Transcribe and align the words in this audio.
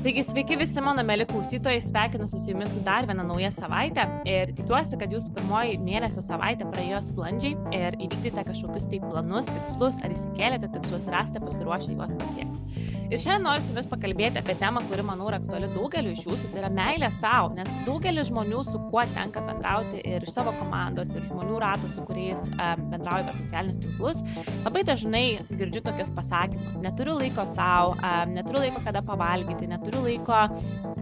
Taigi 0.00 0.22
sveiki 0.24 0.56
visi 0.56 0.80
mano 0.80 1.02
mėly 1.04 1.26
klausytojai, 1.28 1.82
sveikinuosi 1.84 2.38
su 2.40 2.54
jumis 2.54 2.72
su 2.72 2.80
dar 2.86 3.04
viena 3.04 3.20
nauja 3.20 3.50
savaitė 3.52 4.06
ir 4.24 4.48
tikiuosi, 4.56 4.96
kad 4.96 5.12
jūsų 5.12 5.34
pirmoji 5.36 5.74
mėnesio 5.84 6.22
savaitė 6.24 6.64
praėjo 6.70 7.02
sklandžiai 7.10 7.52
ir 7.76 7.98
įvykdėte 8.06 8.46
kažkokius 8.48 8.88
tai 8.88 9.02
planus, 9.04 9.50
tikslus 9.52 10.00
ar 10.00 10.14
įsikėlėte 10.14 10.70
tikslus 10.72 11.04
ir 11.04 11.18
esate 11.20 11.42
pasiruošę 11.44 11.92
juos 11.92 12.16
pasiekti. 12.16 12.86
Ir 13.10 13.18
šiandien 13.18 13.44
noriu 13.44 13.64
su 13.66 13.74
jumis 13.74 13.90
pakalbėti 13.90 14.40
apie 14.40 14.54
temą, 14.56 14.80
kuri, 14.88 15.04
manau, 15.04 15.26
yra 15.28 15.40
aktuali 15.42 15.68
daugeliu 15.74 16.14
iš 16.14 16.24
jūsų, 16.28 16.48
tai 16.54 16.62
yra 16.62 16.68
meilė 16.72 17.08
savo, 17.18 17.50
nes 17.58 17.68
daugelis 17.84 18.30
žmonių, 18.30 18.60
su 18.70 18.80
kuo 18.86 19.02
tenka 19.16 19.42
bendrauti 19.44 20.00
ir 20.06 20.24
iš 20.24 20.32
savo 20.36 20.54
komandos, 20.62 21.10
ir 21.12 21.26
žmonių 21.26 21.58
ratų, 21.60 21.90
su 21.90 22.06
kuriais 22.06 22.46
bendrauju 22.54 23.26
per 23.26 23.38
socialinius 23.40 23.82
tinklus, 23.82 24.22
labai 24.62 24.84
dažnai 24.86 25.24
girdžiu 25.50 25.82
tokius 25.90 26.14
pasakymus, 26.14 26.78
neturiu 26.86 27.18
laiko 27.18 27.44
savo, 27.50 27.98
neturiu 28.30 28.62
laiko 28.62 28.84
kada 28.86 29.02
pavalgyti, 29.02 29.66
neturiu 29.74 29.89
laiko 29.98 30.38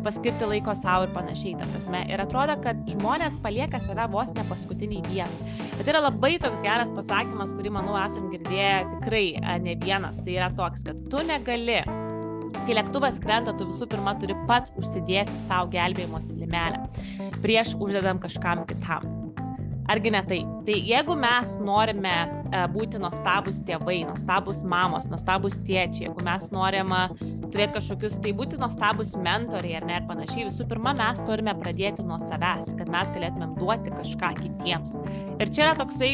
paskirti 0.05 0.47
laiko 0.49 0.73
savo 0.79 1.07
ir 1.07 1.13
panašiai, 1.15 1.57
ta 1.59 1.69
prasme. 1.69 2.05
Ir 2.09 2.23
atrodo, 2.23 2.57
kad 2.65 2.81
žmonės 2.89 3.39
palieka 3.45 3.81
save 3.85 4.07
vos 4.13 4.33
ne 4.37 4.45
paskutiniai 4.49 5.03
vietą. 5.09 5.55
Bet 5.77 5.91
yra 5.93 6.03
labai 6.07 6.37
toks 6.43 6.63
geras 6.65 6.95
pasakymas, 6.97 7.53
kurį, 7.59 7.75
manau, 7.75 7.99
esam 8.01 8.31
girdėję 8.33 8.75
tikrai 8.97 9.25
ne 9.65 9.77
vienas. 9.83 10.23
Tai 10.25 10.37
yra 10.39 10.53
toks, 10.57 10.87
kad 10.89 11.03
tu 11.13 11.25
negali 11.27 11.83
Kai 12.49 12.79
lėktuvas 12.79 13.19
krenta, 13.21 13.53
tu 13.57 13.67
visų 13.69 13.89
pirma 13.93 14.15
turi 14.21 14.37
pats 14.49 14.73
užsidėti 14.81 15.37
savo 15.45 15.69
gelbėjimosi 15.75 16.37
limelę 16.41 16.81
prieš 17.45 17.77
uždedam 17.77 18.21
kažkam 18.23 18.65
kitam. 18.69 19.18
Argi 19.89 20.11
ne 20.13 20.21
tai? 20.29 20.39
Tai 20.67 20.75
jeigu 20.85 21.15
mes 21.17 21.55
norime 21.65 22.15
uh, 22.29 22.67
būti 22.73 23.01
nuostabus 23.01 23.63
tėvai, 23.65 24.03
nuostabus 24.09 24.61
mamos, 24.69 25.09
nuostabus 25.09 25.57
tėčiai, 25.65 26.09
jeigu 26.09 26.25
mes 26.27 26.49
norime 26.53 27.01
turėti 27.49 27.79
kažkokius, 27.79 28.19
tai 28.25 28.35
būti 28.37 28.61
nuostabus 28.61 29.15
mentoriai 29.25 29.79
ar 29.81 29.89
ne 29.89 29.97
ir 29.97 30.09
panašiai, 30.11 30.49
visų 30.51 30.69
pirma, 30.69 30.93
mes 30.99 31.23
turime 31.25 31.57
pradėti 31.57 32.05
nuo 32.05 32.21
savęs, 32.21 32.75
kad 32.77 32.93
mes 32.93 33.15
galėtumėm 33.17 33.57
duoti 33.57 33.95
kažką 33.97 34.35
kitiems. 34.43 34.99
Ir 35.39 35.55
čia 35.55 35.71
yra 35.71 35.79
toksai 35.81 36.13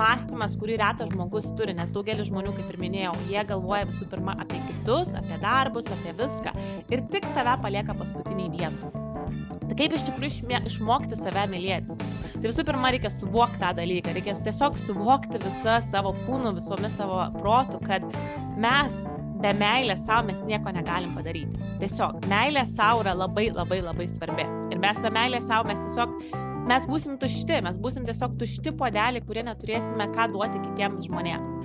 mąstymas, 0.00 0.56
kurį 0.60 0.78
retas 0.80 1.12
žmogus 1.12 1.50
turi, 1.58 1.74
nes 1.76 1.92
daugelis 1.94 2.30
žmonių, 2.30 2.54
kaip 2.56 2.72
ir 2.72 2.80
minėjau, 2.80 3.12
jie 3.30 3.44
galvoja 3.52 3.88
visų 3.90 4.08
pirma 4.10 4.36
apie 4.40 4.62
kitus, 4.68 5.14
apie 5.18 5.38
darbus, 5.42 5.90
apie 5.94 6.14
viską 6.18 6.54
ir 6.90 7.04
tik 7.12 7.28
save 7.30 7.58
palieka 7.62 7.96
paskutiniai 7.98 8.50
vietai. 8.54 8.94
Tai 9.70 9.76
kaip 9.78 9.94
iš 9.94 10.08
tikrųjų 10.08 10.58
išmokti 10.66 11.18
save 11.18 11.46
mylėti? 11.52 11.94
Tai 12.40 12.48
visų 12.48 12.64
pirma, 12.66 12.90
reikia 12.94 13.10
suvokti 13.12 13.60
tą 13.60 13.70
dalyką, 13.76 14.14
reikia 14.16 14.34
tiesiog 14.46 14.78
suvokti 14.80 15.40
visą 15.42 15.76
savo 15.90 16.14
kūnų, 16.24 16.54
visomis 16.56 16.96
savo 16.98 17.20
protų, 17.36 17.82
kad 17.84 18.06
mes 18.60 19.02
be 19.40 19.52
meilės 19.56 20.06
savo 20.08 20.26
mes 20.30 20.42
nieko 20.48 20.72
negalim 20.74 21.14
padaryti. 21.16 21.60
Tiesiog 21.80 22.24
meilė 22.30 22.64
savo 22.68 23.04
yra 23.04 23.14
labai 23.16 23.50
labai 23.54 23.80
labai 23.84 24.08
svarbi. 24.10 24.46
Ir 24.72 24.80
mes 24.82 25.00
be 25.04 25.12
meilės 25.14 25.46
savo 25.48 25.68
mes 25.70 25.80
tiesiog 25.84 26.16
mes 26.68 26.88
būsim 26.90 27.16
tušti, 27.20 27.62
mes 27.66 27.78
būsim 27.80 28.08
tiesiog 28.08 28.36
tušti 28.40 28.74
podeliai, 28.80 29.24
kurie 29.24 29.46
neturėsime 29.46 30.10
ką 30.14 30.28
duoti 30.34 30.60
kitiems 30.66 31.08
žmonėms. 31.08 31.56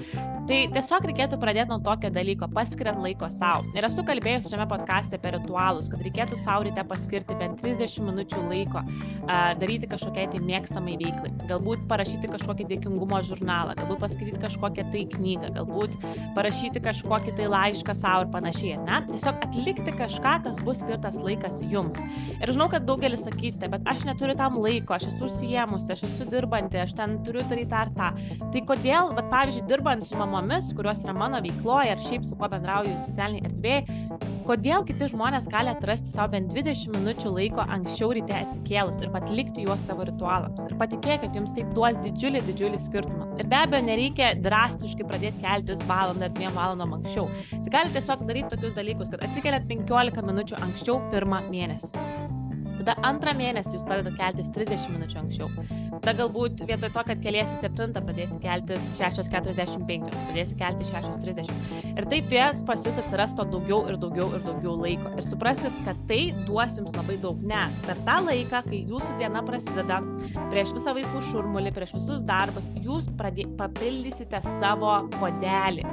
Tai 0.46 0.58
tiesiog 0.70 1.06
reikėtų 1.10 1.40
pradėti 1.42 1.72
nuo 1.72 1.80
tokio 1.82 2.12
dalyko, 2.14 2.46
paskiriant 2.54 3.00
laiko 3.02 3.26
savo. 3.34 3.64
Ir 3.74 3.88
esu 3.88 4.04
kalbėjus 4.06 4.52
šiame 4.52 4.68
podkastė 4.70 5.18
apie 5.18 5.32
ritualus, 5.34 5.88
kad 5.90 6.04
reikėtų 6.06 6.38
savo 6.38 6.68
ryte 6.68 6.84
paskirti 6.86 7.34
bent 7.40 7.58
30 7.64 8.06
minučių 8.06 8.44
laiko, 8.52 8.84
uh, 8.86 9.56
daryti 9.58 9.90
kažkokiai 9.90 10.28
tai 10.30 10.42
mėgstamai 10.46 11.00
veiklai. 11.02 11.32
Galbūt 11.50 11.88
parašyti 11.90 12.30
kažkokį 12.30 12.68
dėkingumo 12.76 13.24
žurnalą, 13.26 13.74
galbūt 13.80 14.04
paskaityti 14.04 14.44
kažkokią 14.44 14.86
tai 14.94 15.02
knygą, 15.16 15.50
galbūt 15.58 15.98
parašyti 16.38 16.84
kažkokį 16.92 17.34
tai 17.42 17.50
laišką 17.50 17.98
savo 17.98 18.28
ir 18.28 18.32
panašiai. 18.38 18.78
Ne? 18.86 19.02
Tiesiog 19.10 19.42
atlikti 19.48 19.98
kažką, 19.98 20.36
kas 20.46 20.62
bus 20.62 20.86
skirtas 20.86 21.18
laikas 21.26 21.64
jums. 21.74 21.98
Ir 22.38 22.54
žinau, 22.54 22.70
kad 22.70 22.86
daugelis 22.86 23.26
sakysite, 23.26 23.72
bet 23.74 23.90
aš 23.90 24.06
neturiu 24.06 24.38
tam 24.38 24.62
laiko, 24.62 24.85
aš 24.94 25.08
esu 25.10 25.26
užsiemusi, 25.26 25.92
aš 25.96 26.04
esu 26.06 26.28
dirbanti, 26.30 26.78
aš 26.82 26.94
ten 26.98 27.18
turiu 27.26 27.42
daryti 27.50 27.76
ar 27.76 27.92
tą. 27.96 28.12
Tai 28.54 28.64
kodėl, 28.70 29.12
bet 29.18 29.30
pavyzdžiui, 29.34 29.66
dirbant 29.70 30.06
su 30.06 30.18
mamomis, 30.20 30.72
kurios 30.78 31.04
yra 31.06 31.16
mano 31.18 31.42
veikloje 31.44 31.96
ar 31.96 32.06
šiaip 32.06 32.26
su 32.28 32.38
kuo 32.38 32.50
bendrauju 32.52 32.96
socialiniai 33.08 33.50
erdvėjai, 33.50 34.20
kodėl 34.46 34.86
kiti 34.86 35.10
žmonės 35.12 35.50
gali 35.52 35.72
atrasti 35.74 36.12
savo 36.14 36.36
bent 36.36 36.54
20 36.54 36.94
minučių 36.94 37.34
laiko 37.34 37.66
anksčiau 37.78 38.12
ryte 38.16 38.36
atsikėlus 38.38 39.02
ir 39.02 39.14
atlikti 39.18 39.66
juos 39.66 39.86
savo 39.88 40.06
ritualams. 40.08 40.62
Ir 40.68 40.76
patikėkit, 40.82 41.34
jums 41.38 41.56
taip 41.58 41.72
duos 41.78 41.98
didžiulį, 42.04 42.44
didžiulį 42.50 42.82
skirtumą. 42.86 43.32
Ir 43.40 43.50
be 43.52 43.60
abejo, 43.62 43.82
nereikia 43.90 44.34
drastiškai 44.46 45.08
pradėti 45.10 45.42
keltis 45.46 45.82
valandą 45.90 46.30
ar 46.30 46.36
dviem 46.38 46.54
valandom 46.58 47.00
anksčiau. 47.00 47.30
Tai 47.56 47.74
galite 47.80 47.98
tiesiog 47.98 48.28
daryti 48.30 48.54
tokius 48.54 48.78
dalykus, 48.78 49.12
kad 49.14 49.26
atsikeliat 49.26 49.68
15 49.72 50.30
minučių 50.30 50.62
anksčiau 50.62 51.02
pirmą 51.14 51.42
mėnesį. 51.50 52.25
Tada 52.80 52.96
antrą 53.08 53.34
mėnesį 53.38 53.78
jūs 53.78 53.84
pradedate 53.88 54.18
keltis 54.20 54.52
30 54.56 54.92
minučių 54.94 55.20
anksčiau. 55.22 55.48
Tada 55.96 56.14
galbūt 56.20 56.64
vietoj 56.68 56.92
to, 56.92 57.04
kad 57.08 57.22
keliesi 57.24 57.56
7, 57.62 57.96
pradėsi 57.96 58.40
keltis 58.44 58.90
6.45, 58.98 60.12
pradėsi 60.28 60.58
kelti 60.60 60.90
6.30. 60.90 61.52
Ir 61.96 62.10
taip 62.12 62.30
ties 62.32 62.64
pas 62.68 62.86
jūs 62.86 63.00
atsiras 63.02 63.36
to 63.38 63.48
daugiau 63.54 63.86
ir 63.90 64.00
daugiau 64.02 64.30
ir 64.38 64.44
daugiau 64.46 64.76
laiko. 64.82 65.14
Ir 65.16 65.28
suprasit, 65.28 65.82
kad 65.88 66.00
tai 66.10 66.22
duos 66.46 66.78
jums 66.80 66.96
labai 66.98 67.18
daug, 67.24 67.42
nes 67.48 67.82
per 67.88 68.00
tą 68.08 68.20
laiką, 68.28 68.64
kai 68.70 68.84
jūsų 68.92 69.18
diena 69.22 69.44
prasideda, 69.46 70.02
prieš 70.52 70.76
visą 70.78 70.96
vaikų 71.00 71.24
šurmulį, 71.32 71.74
prieš 71.76 71.96
visus 71.98 72.24
darbus, 72.28 72.70
jūs 72.86 73.10
pradė, 73.18 73.48
papildysite 73.60 74.44
savo 74.60 74.98
podelį. 75.18 75.88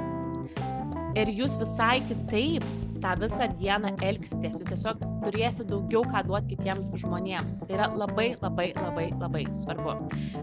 Ir 1.13 1.29
jūs 1.29 1.59
visai 1.61 1.99
kitaip 2.09 2.65
tą 3.03 3.13
visą 3.19 3.47
dieną 3.59 3.93
elgsitės, 4.03 4.59
jūs 4.61 4.69
tiesiog 4.69 5.03
turėsite 5.23 5.67
daugiau 5.69 6.03
ką 6.07 6.23
duoti 6.27 6.55
kitiems 6.55 6.91
žmonėms. 7.01 7.61
Tai 7.63 7.77
yra 7.77 7.89
labai, 7.91 8.29
labai, 8.41 8.69
labai, 8.79 9.07
labai 9.19 9.43
svarbu. 9.59 9.95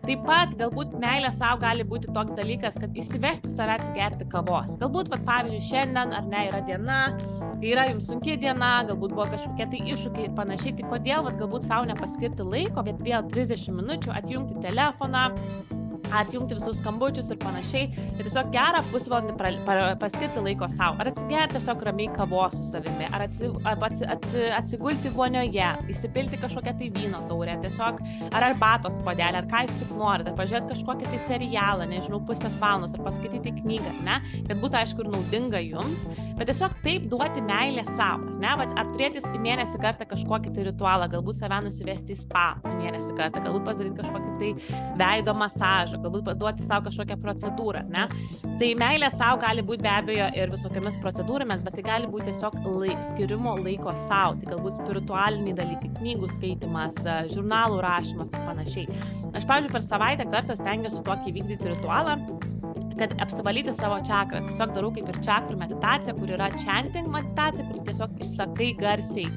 Taip 0.06 0.24
pat 0.28 0.54
galbūt 0.60 0.94
meilė 1.00 1.32
savo 1.36 1.60
gali 1.64 1.86
būti 1.88 2.12
toks 2.14 2.36
dalykas, 2.38 2.78
kad 2.80 2.96
įsivesti 3.02 3.52
save 3.52 3.76
atsigerti 3.78 4.28
kavos. 4.32 4.76
Galbūt, 4.80 5.10
vat, 5.12 5.24
pavyzdžiui, 5.28 5.64
šiandien 5.70 6.14
ar 6.16 6.28
ne 6.28 6.46
yra 6.50 6.62
diena, 6.68 7.00
yra 7.64 7.88
jums 7.90 8.08
sunki 8.10 8.36
diena, 8.40 8.72
galbūt 8.88 9.16
buvo 9.16 9.28
kažkokie 9.34 9.68
tai 9.72 9.84
iššūkiai 9.94 10.28
ir 10.28 10.38
panašiai, 10.38 10.76
tai 10.78 10.88
kodėl, 10.92 11.26
vat, 11.28 11.38
galbūt 11.40 11.68
savo 11.68 11.88
nepaskirti 11.90 12.46
laiko, 12.46 12.84
bet 12.86 13.04
vėl 13.04 13.28
30 13.32 13.76
minučių 13.80 14.16
atjungti 14.20 14.64
telefoną, 14.64 15.28
atjungti 16.16 16.58
visus 16.58 16.80
skambučius 16.80 17.30
ir 17.32 17.38
panašiai. 17.42 17.88
Ir 18.16 18.22
tiesiog 18.26 18.50
gerą 18.54 18.82
pusvalandį 18.90 19.36
pra, 19.38 19.52
pra, 19.66 19.86
paskirti 20.00 20.42
laiko 20.44 20.68
savo. 20.72 20.98
Ar 21.00 21.10
atsigerti 21.10 21.56
tiesiog 21.58 21.84
ramiai 21.88 22.10
kavos 22.14 22.56
su 22.58 22.66
savimi, 22.68 23.08
ar 23.10 23.26
atsi, 23.26 23.50
atsi, 23.64 24.08
atsi, 24.16 24.44
atsigulti 24.56 25.12
vonioje, 25.14 25.70
įsipilti 25.92 26.40
kažkokią 26.42 26.76
tai 26.80 26.90
vyno 26.96 27.22
taurę, 27.30 27.56
tiesiog 27.64 28.02
ar 28.30 28.48
arbatos 28.50 29.00
podelį, 29.06 29.42
ar 29.42 29.48
ką 29.50 29.64
jūs 29.66 29.78
tik 29.82 29.94
norite, 29.98 30.34
pažiūrėti 30.38 30.74
kažkokį 30.74 31.12
tai 31.12 31.22
serialą, 31.26 31.88
nežinau, 31.90 32.22
pusės 32.28 32.58
valandos, 32.62 32.96
ar 32.96 33.04
paskaityti 33.06 33.54
knygą, 33.60 33.94
ne, 34.06 34.20
kad 34.48 34.56
būtų 34.62 34.82
aišku 34.82 35.04
ir 35.04 35.12
naudinga 35.14 35.62
jums, 35.64 36.06
bet 36.38 36.50
tiesiog 36.50 36.76
taip 36.84 37.08
duoti 37.12 37.44
meilę 37.46 37.86
savo, 37.96 38.29
ne, 38.40 38.52
Vat, 38.60 38.72
ar 38.80 38.90
turėti 38.92 39.20
į 39.20 39.40
mėnesį 39.42 39.80
kartą 39.82 40.06
kažkokį 40.10 40.52
tai 40.56 40.66
ritualą, 40.70 41.08
galbūt 41.12 41.38
save 41.38 41.60
nusivesti 41.64 42.16
į 42.16 42.20
spa 42.24 42.44
mėnesį 42.66 43.14
kartą, 43.18 43.42
galbūt 43.44 43.66
padaryti 43.68 44.00
kažkokį 44.00 44.34
tai 44.40 44.80
veido 45.00 45.34
masažą, 45.36 46.00
galbūt 46.04 46.32
duoti 46.40 46.66
savo 46.66 46.88
kažkokią 46.88 47.18
procedūrą, 47.22 47.84
ne? 47.92 48.06
Tai 48.60 48.70
meilė 48.82 49.10
savo 49.14 49.40
gali 49.44 49.64
būti 49.66 49.84
be 49.86 49.92
abejo 49.92 50.28
ir 50.36 50.52
visokiamis 50.52 50.98
procedūromis, 51.04 51.64
bet 51.66 51.78
tai 51.78 51.86
gali 51.86 52.10
būti 52.10 52.30
tiesiog 52.30 52.58
lai, 52.66 52.92
skirimo 53.10 53.56
laiko 53.60 53.94
savo, 54.08 54.36
tai 54.40 54.52
galbūt 54.54 54.80
spiritualiniai 54.80 55.56
dalykai, 55.60 55.92
knygų 56.00 56.30
skaitimas, 56.36 57.00
žurnalų 57.34 57.80
rašymas 57.86 58.32
ir 58.34 58.46
panašiai. 58.48 59.00
Aš, 59.30 59.44
pavyzdžiui, 59.46 59.74
per 59.76 59.86
savaitę 59.86 60.28
kartą 60.30 60.58
stengiuosi 60.58 61.04
tokį 61.06 61.36
vykdyti 61.38 61.74
ritualą 61.74 62.18
kad 63.00 63.14
apsivalyti 63.24 63.72
savo 63.74 63.96
čakras. 64.04 64.44
Tiesiog 64.50 64.74
darau 64.76 64.90
kaip 64.92 65.08
ir 65.08 65.18
čakrų 65.24 65.56
meditaciją, 65.62 66.16
kur 66.18 66.32
yra 66.36 66.50
chanting 66.60 67.08
meditacija, 67.12 67.64
kur 67.70 67.80
tiesiog 67.86 68.18
išsakai 68.26 68.70
garsiai, 68.80 69.30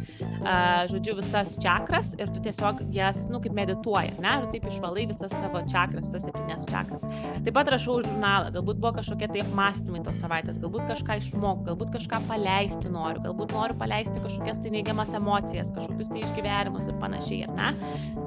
žodžiu, 0.92 1.16
visas 1.20 1.56
čakras 1.62 2.14
ir 2.20 2.32
tu 2.34 2.42
tiesiog 2.44 2.84
jas, 2.94 3.28
nu, 3.32 3.40
kaip 3.44 3.56
medituoji, 3.58 4.16
ne, 4.24 4.34
ir 4.42 4.48
taip 4.52 4.68
išvalai 4.70 5.06
visas 5.10 5.34
savo 5.38 5.62
čakras, 5.70 6.10
visas 6.10 6.28
septynės 6.28 6.68
čakras. 6.70 7.06
Taip 7.46 7.54
pat 7.56 7.72
rašau 7.74 8.00
žurnalą, 8.04 8.52
galbūt 8.56 8.82
buvo 8.82 8.94
kažkokie 9.00 9.30
tai 9.32 9.44
apmąstymai 9.46 10.04
tos 10.06 10.20
savaitės, 10.24 10.60
galbūt 10.64 10.90
kažką 10.92 11.20
išmokau, 11.22 11.68
galbūt 11.72 11.94
kažką 11.98 12.24
paleisti 12.30 12.92
noriu, 12.94 13.24
galbūt 13.28 13.56
noriu 13.56 13.80
paleisti 13.80 14.24
kažkokias 14.24 14.62
tai 14.64 14.74
neigiamas 14.76 15.16
emocijas, 15.18 15.72
kažkokius 15.76 16.12
tai 16.14 16.26
išgyvenimus 16.26 16.90
ir 16.90 17.00
panašiai, 17.04 17.48
ar 17.48 17.56
ne? 17.58 17.72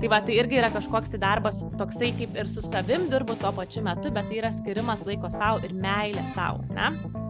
Tai 0.01 0.13
va, 0.13 0.23
tai 0.25 0.41
irgi 0.41 0.61
yra 0.63 0.73
kažkoks 0.75 1.15
tai 1.15 1.23
darbas 1.23 1.63
toksai 1.77 2.13
kaip 2.17 2.37
ir 2.39 2.51
su 2.51 2.65
savim 2.65 3.11
dirbu 3.13 3.39
tuo 3.43 3.53
pačiu 3.57 3.85
metu, 3.87 4.13
bet 4.15 4.31
tai 4.31 4.43
yra 4.43 4.55
skirimas 4.55 5.07
laiko 5.09 5.33
savo 5.35 5.63
ir 5.67 5.77
meilė 5.77 6.27
savo, 6.35 6.65
ne? 6.73 7.26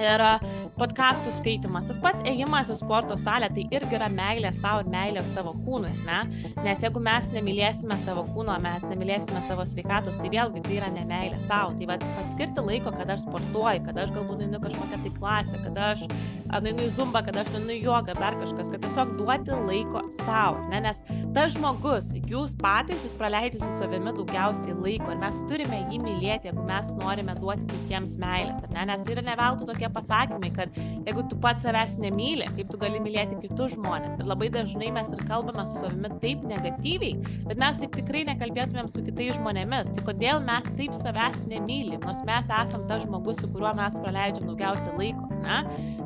Ir 0.00 0.22
podkastų 0.78 1.32
skaitimas, 1.34 1.84
tas 1.88 1.98
pats 2.00 2.22
ėjimas 2.28 2.70
į 2.72 2.78
sporto 2.80 3.16
salę, 3.20 3.50
tai 3.52 3.66
irgi 3.68 3.98
yra 3.98 4.08
meilė 4.12 4.52
savo 4.56 4.84
ir 4.84 4.90
meilė 4.92 5.24
savo 5.34 5.52
kūnui, 5.66 5.92
ne? 6.06 6.20
Nes 6.64 6.84
jeigu 6.84 7.02
mes 7.04 7.28
nemylėsime 7.34 7.98
savo 8.06 8.24
kūno, 8.32 8.56
mes 8.64 8.86
nemylėsime 8.88 9.42
savo 9.48 9.66
sveikatos, 9.68 10.20
tai 10.20 10.32
vėlgi 10.32 10.64
tai 10.64 10.78
yra 10.78 10.88
nemeilė 10.94 11.42
savo. 11.48 11.74
Tai 11.76 11.90
vad 11.92 12.06
paskirti 12.16 12.64
laiko, 12.64 12.94
kada 12.96 13.18
aš 13.18 13.26
sportuoju, 13.26 13.84
kada 13.90 14.06
aš 14.06 14.14
galbūt 14.16 14.46
einu 14.46 14.62
kažkokią 14.64 15.02
tai 15.04 15.14
klasę, 15.18 15.60
kada 15.66 15.92
aš 15.94 16.06
einu 16.58 16.86
į 16.86 16.90
zumbą, 16.96 17.22
kada 17.26 17.44
aš 17.44 17.52
einu 17.58 17.74
į 17.74 17.80
jogą, 17.84 18.14
dar 18.18 18.36
kažkas, 18.40 18.70
kad 18.72 18.82
tiesiog 18.84 19.14
duoti 19.18 19.56
laiko 19.68 20.02
savo, 20.22 20.60
ne? 20.72 20.80
Nes 20.84 21.02
tas 21.34 21.54
žmogus, 21.54 22.10
jūs 22.30 22.56
patys, 22.60 23.04
jūs 23.06 23.14
praleidžiate 23.18 23.62
su 23.62 23.70
savimi 23.78 24.12
daugiausiai 24.16 24.74
laiko 24.74 25.12
ir 25.12 25.20
mes 25.20 25.42
turime 25.50 25.80
jį 25.90 26.00
mylėti, 26.02 26.50
jeigu 26.50 26.64
mes 26.66 26.92
norime 27.00 27.36
duoti 27.38 27.68
kitiems 27.70 28.16
meilės, 28.20 28.64
ne? 28.74 28.86
Nes 28.90 29.06
yra 29.12 29.24
neveltui 29.26 29.68
tokie 29.70 29.90
pasakymai, 29.94 30.52
kad 30.56 30.80
jeigu 31.06 31.26
tu 31.30 31.38
pats 31.42 31.64
savęs 31.66 31.98
nemyli, 32.02 32.48
kaip 32.56 32.72
tu 32.72 32.80
gali 32.80 33.02
mylėti 33.02 33.40
kitus 33.44 33.76
žmonės. 33.76 34.18
Ir 34.20 34.30
labai 34.30 34.50
dažnai 34.54 34.90
mes 34.94 35.10
ir 35.14 35.24
kalbame 35.28 35.66
su 35.70 35.84
savimi 35.84 36.12
taip 36.22 36.44
negatyviai, 36.50 37.16
bet 37.46 37.60
mes 37.60 37.82
taip 37.82 37.94
tikrai 37.98 38.24
nekalbėtumėm 38.30 38.90
su 38.90 39.04
kitais 39.06 39.36
žmonėmis. 39.38 39.92
Tai 39.96 40.06
kodėl 40.08 40.42
mes 40.46 40.70
taip 40.78 40.96
savęs 41.02 41.46
nemylim, 41.50 42.00
nors 42.04 42.24
mes 42.26 42.50
esam 42.62 42.86
tas 42.90 43.04
žmogus, 43.06 43.42
su 43.42 43.50
kuriuo 43.52 43.74
mes 43.78 43.98
praleidžiam 44.00 44.50
daugiausiai 44.50 44.96
laiko. 44.98 45.19
Ne? 45.40 45.60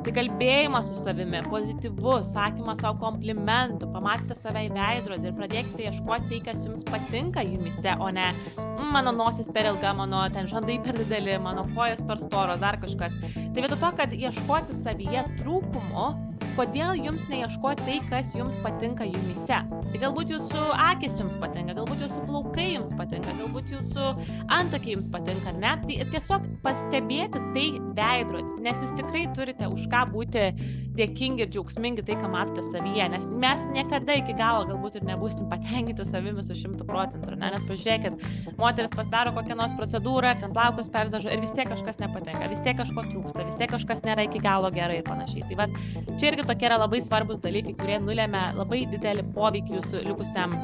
Tai 0.05 0.13
kalbėjimas 0.15 0.89
su 0.91 0.97
savimi, 0.99 1.41
pozityvus, 1.49 2.29
sakymas 2.33 2.81
savo 2.83 2.99
komplimentų, 3.01 3.89
pamatyti 3.93 4.37
save 4.37 4.65
į 4.67 4.73
veidrodį 4.75 5.31
ir 5.31 5.37
pradėkite 5.39 5.87
ieškoti 5.89 6.29
tai, 6.31 6.41
kas 6.49 6.65
jums 6.67 6.85
patinka 6.87 7.43
jumise, 7.45 7.95
o 7.99 8.11
ne 8.13 8.27
mm, 8.29 8.91
mano 8.95 9.15
nosis 9.15 9.49
per 9.55 9.71
ilga, 9.71 9.95
mano 9.97 10.21
ten 10.35 10.49
žandai 10.51 10.77
per 10.85 10.99
dideli, 10.99 11.37
mano 11.41 11.65
kojas 11.73 12.03
per 12.05 12.21
storo, 12.21 12.57
dar 12.61 12.79
kažkas. 12.83 13.17
Tai 13.33 13.65
vietoj 13.65 13.81
to, 13.81 13.91
kad 13.97 14.15
ieškoti 14.15 14.77
savyje 14.77 15.25
trūkumo, 15.41 16.07
kodėl 16.55 16.95
jums 16.99 17.27
neieškoti 17.31 17.85
tai, 17.85 17.97
kas 18.09 18.33
jums 18.37 18.57
patinka 18.63 19.07
jumise. 19.07 19.59
Tai 19.69 20.01
galbūt 20.01 20.33
jūsų 20.33 20.63
akis 20.89 21.19
jums 21.21 21.35
patinka, 21.41 21.75
galbūt 21.77 22.05
jūsų 22.05 22.23
plaukai 22.27 22.67
jums 22.73 22.95
patinka, 22.97 23.35
galbūt 23.39 23.71
jūsų 23.75 24.09
antakiai 24.55 24.95
jums 24.95 25.09
patinka, 25.11 25.51
ar 25.51 25.59
ne? 25.59 25.75
Tai 25.83 26.09
tiesiog 26.15 26.49
pastebėti 26.65 27.43
tai 27.55 27.67
veidrodį, 27.99 28.59
nes 28.65 28.83
jūs 28.83 28.95
tikrai 28.99 29.25
turite 29.35 29.69
už 29.71 29.87
ką 29.91 30.05
būti 30.13 30.49
dėkingi 30.95 31.45
ir 31.45 31.51
džiaugsmingi 31.53 32.05
tai, 32.07 32.15
ką 32.19 32.29
matote 32.31 32.63
savyje, 32.69 33.07
nes 33.11 33.29
mes 33.41 33.65
niekada 33.73 34.17
iki 34.19 34.35
galo 34.37 34.65
galbūt 34.69 34.99
ir 34.99 35.07
nebūsim 35.07 35.49
patenkinti 35.51 36.05
savimi 36.07 36.43
su 36.45 36.57
šimtu 36.57 36.87
procentų, 36.87 37.35
ne? 37.35 37.51
Nes 37.55 37.65
pažiūrėkit, 37.69 38.25
moteris 38.61 38.95
pasidaro 38.95 39.33
kokią 39.35 39.59
nors 39.59 39.75
procedūrą, 39.79 40.35
ten 40.41 40.55
plaukus 40.55 40.89
perdažo 40.91 41.31
ir 41.33 41.43
vis 41.43 41.53
tiek 41.55 41.69
kažkas 41.71 41.99
nepatinka, 42.03 42.49
vis 42.51 42.63
tiek 42.65 42.77
kažko 42.79 43.05
trūksta, 43.09 43.45
vis 43.47 43.59
tiek 43.59 43.71
kažkas 43.75 44.05
nėra 44.07 44.27
iki 44.29 44.41
galo 44.43 44.71
gerai 44.75 45.01
ir 45.01 45.07
panašiai. 45.07 45.45
Tai 45.49 45.59
va, 45.61 45.69
čia 46.15 46.31
irgi 46.31 46.47
tokie 46.47 46.69
yra 46.69 46.79
labai 46.81 47.01
svarbus 47.03 47.43
dalykai, 47.43 47.75
kurie 47.79 48.01
nulėmė 48.03 48.47
labai 48.59 48.85
didelį 48.95 49.29
poveikį 49.35 49.79
jūsų 49.79 50.05
likusiam 50.09 50.55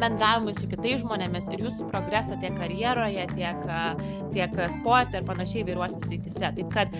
bendravimui 0.00 0.54
su 0.56 0.68
kitais 0.70 1.02
žmonėmis 1.02 1.48
ir 1.52 1.64
jūsų 1.66 1.88
progresą 1.92 2.38
tiek 2.42 2.56
karjeroje, 2.58 3.26
tiek, 3.34 3.62
tiek 4.34 4.58
sporte 4.78 5.20
ir 5.20 5.28
panašiai 5.28 5.62
įvairiuose 5.64 6.00
srityse. 6.06 6.52
Taip 6.58 6.74
kad 6.74 6.98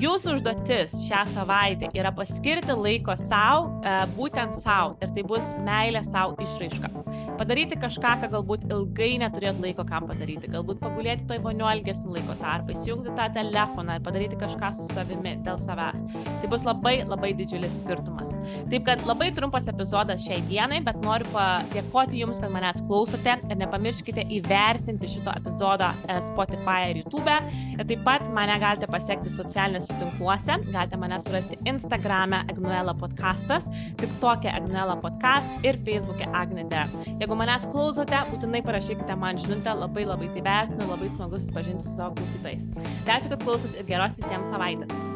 jūsų 0.00 0.36
užduotis 0.36 0.98
šią 1.06 1.22
savaitę 1.32 1.88
yra 1.96 2.12
paskirti 2.14 2.74
laiko 2.76 3.16
savo, 3.20 3.70
būtent 4.16 4.58
savo 4.60 4.96
ir 5.00 5.12
tai 5.16 5.24
bus 5.30 5.52
meilė 5.66 6.04
savo 6.06 6.36
išraiška. 6.44 6.92
Padaryti 7.36 7.76
kažką, 7.76 8.12
ką 8.22 8.28
galbūt 8.32 8.64
ilgai 8.70 9.10
neturėt 9.20 9.58
laiko 9.60 9.84
kam 9.88 10.06
padaryti, 10.08 10.48
galbūt 10.52 10.78
pagulėti 10.80 11.26
toj 11.28 11.40
voniu 11.44 11.66
ilgesnį 11.68 12.14
laiko 12.14 12.36
tarpą, 12.40 12.72
įsijungti 12.72 13.12
tą 13.18 13.26
telefoną 13.34 13.98
ir 13.98 14.04
padaryti 14.06 14.38
kažką 14.40 14.70
su 14.78 14.86
savimi 14.88 15.34
dėl 15.44 15.60
savęs. 15.60 16.04
Tai 16.24 16.50
bus 16.52 16.64
labai 16.64 16.94
labai 17.04 17.34
didžiulis 17.36 17.82
skirtumas. 17.82 18.32
Taip 18.70 18.86
kad 18.86 19.04
labai 19.08 19.28
trumpas 19.36 19.68
epizodas 19.68 20.24
šiai 20.24 20.40
dienai, 20.48 20.80
bet 20.86 20.96
noriu 21.04 21.28
padėkoti 21.34 22.22
Jums, 22.22 22.40
kad 22.40 22.52
manęs 22.54 22.80
klausote 22.86 23.36
ir 23.36 23.60
nepamirškite 23.60 24.24
įvertinti 24.38 25.10
šito 25.10 25.34
epizodo 25.36 25.90
e, 26.06 26.16
Spotify 26.30 26.92
ir 26.92 27.02
YouTube. 27.02 27.36
Ir 27.76 27.84
taip 27.84 28.04
pat 28.06 28.24
mane 28.32 28.56
galite 28.62 28.88
pasiekti 28.88 29.32
socialiniuose 29.34 29.98
tinkluose, 30.00 30.56
galite 30.70 31.00
mane 31.00 31.20
surasti 31.20 31.60
Instagram'e 31.68 32.46
Agnuela 32.48 32.96
podcastas, 32.96 33.68
TikTok'e 34.00 34.52
Agnuela 34.56 34.96
podcast 35.04 35.66
ir 35.66 35.76
Facebook'e 35.84 36.30
Agnide. 36.32 36.86
Jeigu 37.20 37.25
manęs 37.34 37.66
klausote, 37.72 38.22
būtinai 38.30 38.62
parašykite 38.62 39.18
man 39.18 39.42
žinutę, 39.42 39.74
labai 39.74 40.06
labai 40.06 40.30
tai 40.36 40.46
vertinu, 40.46 40.86
labai 40.92 41.10
smagu 41.10 41.42
susipažinti 41.42 41.88
su 41.88 41.98
savo 41.98 42.14
klausytojais. 42.20 42.70
Tai 42.78 43.18
ačiū, 43.18 43.34
kad 43.34 43.42
klausot 43.42 43.74
ir 43.74 43.90
geros 43.90 44.22
visiems 44.22 44.50
savaitės. 44.54 45.15